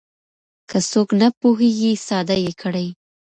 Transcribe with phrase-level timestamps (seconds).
[0.69, 2.87] که څوک نه پوهېږي ساده يې کړئ.